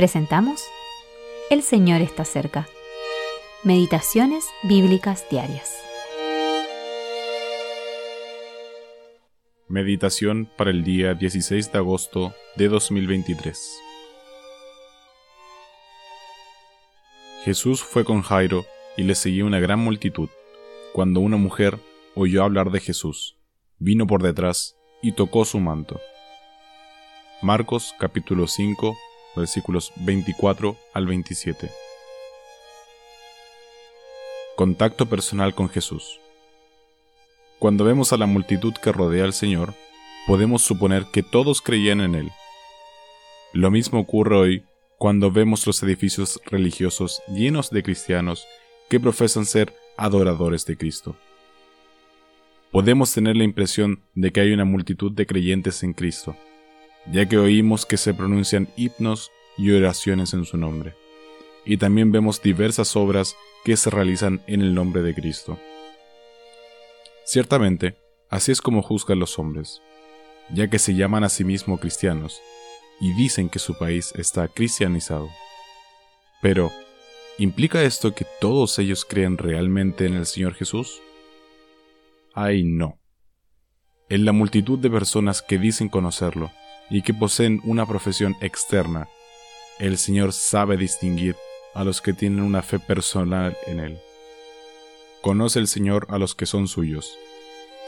Presentamos 0.00 0.64
El 1.50 1.60
Señor 1.60 2.00
está 2.00 2.24
cerca. 2.24 2.66
Meditaciones 3.64 4.46
Bíblicas 4.62 5.26
Diarias. 5.30 5.76
Meditación 9.68 10.48
para 10.56 10.70
el 10.70 10.84
día 10.84 11.12
16 11.12 11.70
de 11.70 11.76
agosto 11.76 12.32
de 12.56 12.68
2023. 12.68 13.78
Jesús 17.44 17.82
fue 17.82 18.02
con 18.06 18.22
Jairo 18.22 18.64
y 18.96 19.02
le 19.02 19.14
seguía 19.14 19.44
una 19.44 19.60
gran 19.60 19.80
multitud, 19.80 20.30
cuando 20.94 21.20
una 21.20 21.36
mujer 21.36 21.78
oyó 22.14 22.42
hablar 22.42 22.70
de 22.70 22.80
Jesús, 22.80 23.36
vino 23.78 24.06
por 24.06 24.22
detrás 24.22 24.78
y 25.02 25.12
tocó 25.12 25.44
su 25.44 25.60
manto. 25.60 26.00
Marcos 27.42 27.94
capítulo 27.98 28.46
5 28.46 28.96
versículos 29.36 29.92
24 29.96 30.76
al 30.92 31.06
27. 31.06 31.70
Contacto 34.56 35.06
personal 35.06 35.54
con 35.54 35.68
Jesús. 35.68 36.20
Cuando 37.58 37.84
vemos 37.84 38.12
a 38.12 38.16
la 38.16 38.26
multitud 38.26 38.74
que 38.74 38.92
rodea 38.92 39.24
al 39.24 39.32
Señor, 39.32 39.74
podemos 40.26 40.62
suponer 40.62 41.06
que 41.12 41.22
todos 41.22 41.60
creían 41.60 42.00
en 42.00 42.14
Él. 42.14 42.30
Lo 43.52 43.70
mismo 43.70 44.00
ocurre 44.00 44.36
hoy 44.36 44.64
cuando 44.98 45.30
vemos 45.30 45.66
los 45.66 45.82
edificios 45.82 46.40
religiosos 46.46 47.22
llenos 47.28 47.70
de 47.70 47.82
cristianos 47.82 48.46
que 48.88 49.00
profesan 49.00 49.46
ser 49.46 49.74
adoradores 49.96 50.66
de 50.66 50.76
Cristo. 50.76 51.16
Podemos 52.70 53.12
tener 53.12 53.36
la 53.36 53.44
impresión 53.44 54.02
de 54.14 54.30
que 54.30 54.40
hay 54.40 54.52
una 54.52 54.64
multitud 54.64 55.10
de 55.10 55.26
creyentes 55.26 55.82
en 55.82 55.92
Cristo, 55.92 56.36
ya 57.06 57.26
que 57.26 57.38
oímos 57.38 57.86
que 57.86 57.96
se 57.96 58.14
pronuncian 58.14 58.68
himnos 58.76 59.30
y 59.56 59.70
oraciones 59.70 60.34
en 60.34 60.44
su 60.44 60.56
nombre. 60.56 60.94
Y 61.64 61.76
también 61.76 62.12
vemos 62.12 62.42
diversas 62.42 62.96
obras 62.96 63.36
que 63.64 63.76
se 63.76 63.90
realizan 63.90 64.42
en 64.46 64.60
el 64.60 64.74
nombre 64.74 65.02
de 65.02 65.14
Cristo. 65.14 65.58
Ciertamente, 67.24 67.96
así 68.28 68.52
es 68.52 68.60
como 68.60 68.82
juzgan 68.82 69.18
los 69.18 69.38
hombres, 69.38 69.82
ya 70.52 70.68
que 70.68 70.78
se 70.78 70.94
llaman 70.94 71.24
a 71.24 71.28
sí 71.28 71.44
mismos 71.44 71.80
cristianos 71.80 72.40
y 73.00 73.12
dicen 73.14 73.48
que 73.48 73.58
su 73.58 73.76
país 73.78 74.12
está 74.16 74.48
cristianizado. 74.48 75.28
Pero, 76.42 76.70
¿implica 77.38 77.82
esto 77.82 78.14
que 78.14 78.26
todos 78.40 78.78
ellos 78.78 79.04
creen 79.04 79.38
realmente 79.38 80.06
en 80.06 80.14
el 80.14 80.26
Señor 80.26 80.54
Jesús? 80.54 81.00
Ay, 82.34 82.64
no. 82.64 82.98
En 84.08 84.24
la 84.24 84.32
multitud 84.32 84.78
de 84.78 84.90
personas 84.90 85.42
que 85.42 85.58
dicen 85.58 85.88
conocerlo, 85.88 86.50
y 86.90 87.02
que 87.02 87.14
poseen 87.14 87.60
una 87.64 87.86
profesión 87.86 88.36
externa, 88.40 89.08
el 89.78 89.96
Señor 89.96 90.32
sabe 90.32 90.76
distinguir 90.76 91.36
a 91.72 91.84
los 91.84 92.02
que 92.02 92.12
tienen 92.12 92.42
una 92.42 92.62
fe 92.62 92.80
personal 92.80 93.56
en 93.66 93.78
Él. 93.78 94.00
Conoce 95.22 95.60
el 95.60 95.68
Señor 95.68 96.06
a 96.10 96.18
los 96.18 96.34
que 96.34 96.46
son 96.46 96.66
suyos. 96.66 97.16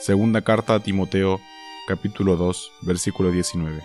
Segunda 0.00 0.42
carta 0.42 0.74
a 0.74 0.80
Timoteo, 0.80 1.40
capítulo 1.88 2.36
2, 2.36 2.72
versículo 2.82 3.32
19. 3.32 3.82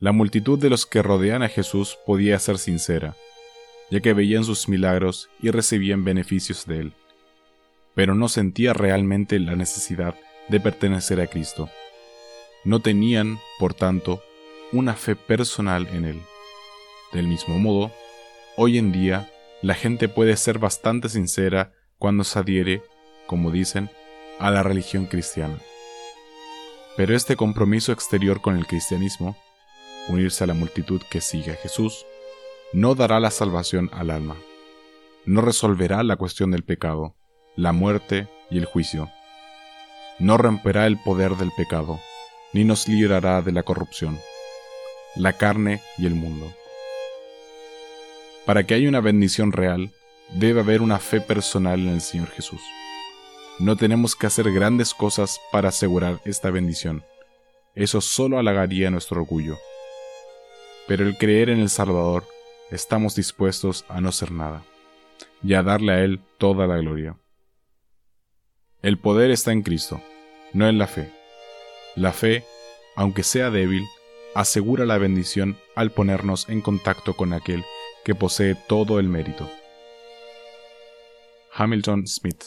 La 0.00 0.12
multitud 0.12 0.58
de 0.58 0.70
los 0.70 0.86
que 0.86 1.02
rodean 1.02 1.42
a 1.42 1.48
Jesús 1.48 1.96
podía 2.06 2.38
ser 2.38 2.58
sincera, 2.58 3.14
ya 3.90 4.00
que 4.00 4.14
veían 4.14 4.44
sus 4.44 4.68
milagros 4.68 5.28
y 5.40 5.50
recibían 5.50 6.04
beneficios 6.04 6.66
de 6.66 6.80
Él, 6.80 6.92
pero 7.94 8.14
no 8.14 8.28
sentía 8.28 8.72
realmente 8.72 9.38
la 9.38 9.56
necesidad 9.56 10.14
de 10.48 10.58
pertenecer 10.58 11.20
a 11.20 11.26
Cristo 11.26 11.70
no 12.64 12.80
tenían, 12.80 13.38
por 13.58 13.74
tanto, 13.74 14.22
una 14.72 14.94
fe 14.94 15.16
personal 15.16 15.88
en 15.88 16.04
Él. 16.04 16.22
Del 17.12 17.26
mismo 17.26 17.58
modo, 17.58 17.90
hoy 18.56 18.78
en 18.78 18.92
día 18.92 19.30
la 19.62 19.74
gente 19.74 20.08
puede 20.08 20.36
ser 20.36 20.58
bastante 20.58 21.08
sincera 21.08 21.72
cuando 21.98 22.24
se 22.24 22.38
adhiere, 22.38 22.82
como 23.26 23.50
dicen, 23.50 23.90
a 24.38 24.50
la 24.50 24.62
religión 24.62 25.06
cristiana. 25.06 25.58
Pero 26.96 27.14
este 27.14 27.36
compromiso 27.36 27.92
exterior 27.92 28.40
con 28.40 28.56
el 28.56 28.66
cristianismo, 28.66 29.36
unirse 30.08 30.44
a 30.44 30.46
la 30.46 30.54
multitud 30.54 31.00
que 31.10 31.20
sigue 31.20 31.52
a 31.52 31.56
Jesús, 31.56 32.06
no 32.72 32.94
dará 32.94 33.20
la 33.20 33.30
salvación 33.30 33.90
al 33.92 34.10
alma, 34.10 34.36
no 35.26 35.40
resolverá 35.40 36.02
la 36.02 36.16
cuestión 36.16 36.50
del 36.50 36.62
pecado, 36.62 37.16
la 37.56 37.72
muerte 37.72 38.28
y 38.50 38.58
el 38.58 38.64
juicio, 38.64 39.10
no 40.18 40.36
romperá 40.36 40.86
el 40.86 40.98
poder 40.98 41.36
del 41.36 41.50
pecado, 41.56 42.00
ni 42.52 42.64
nos 42.64 42.88
librará 42.88 43.42
de 43.42 43.52
la 43.52 43.62
corrupción, 43.62 44.18
la 45.16 45.34
carne 45.34 45.80
y 45.98 46.06
el 46.06 46.14
mundo. 46.14 46.52
Para 48.46 48.64
que 48.64 48.74
haya 48.74 48.88
una 48.88 49.00
bendición 49.00 49.52
real, 49.52 49.90
debe 50.34 50.60
haber 50.60 50.82
una 50.82 50.98
fe 50.98 51.20
personal 51.20 51.80
en 51.80 51.90
el 51.90 52.00
Señor 52.00 52.28
Jesús. 52.30 52.60
No 53.58 53.76
tenemos 53.76 54.16
que 54.16 54.26
hacer 54.26 54.50
grandes 54.50 54.94
cosas 54.94 55.40
para 55.52 55.68
asegurar 55.68 56.20
esta 56.24 56.50
bendición. 56.50 57.04
Eso 57.74 58.00
solo 58.00 58.38
halagaría 58.38 58.90
nuestro 58.90 59.20
orgullo. 59.20 59.58
Pero 60.88 61.06
el 61.06 61.16
creer 61.18 61.50
en 61.50 61.60
el 61.60 61.68
Salvador, 61.68 62.26
estamos 62.70 63.14
dispuestos 63.14 63.84
a 63.88 64.00
no 64.00 64.08
hacer 64.08 64.32
nada, 64.32 64.64
y 65.42 65.54
a 65.54 65.62
darle 65.62 65.92
a 65.92 66.00
Él 66.00 66.20
toda 66.38 66.66
la 66.66 66.78
gloria. 66.78 67.16
El 68.82 68.98
poder 68.98 69.30
está 69.30 69.52
en 69.52 69.62
Cristo, 69.62 70.00
no 70.52 70.68
en 70.68 70.78
la 70.78 70.86
fe. 70.86 71.19
La 72.00 72.14
fe, 72.14 72.44
aunque 72.96 73.22
sea 73.22 73.50
débil, 73.50 73.84
asegura 74.34 74.86
la 74.86 74.96
bendición 74.96 75.58
al 75.74 75.90
ponernos 75.90 76.48
en 76.48 76.62
contacto 76.62 77.14
con 77.14 77.34
aquel 77.34 77.62
que 78.06 78.14
posee 78.14 78.56
todo 78.68 78.98
el 78.98 79.06
mérito. 79.06 79.46
Hamilton 81.52 82.06
Smith 82.06 82.42